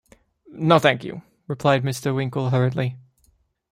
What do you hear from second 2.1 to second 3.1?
Winkle hurriedly.